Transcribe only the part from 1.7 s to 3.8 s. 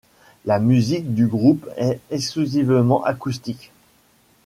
est exclusivement acoustique.